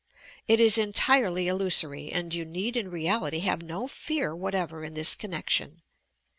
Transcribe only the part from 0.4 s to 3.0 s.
It is entirely illusory, and you need in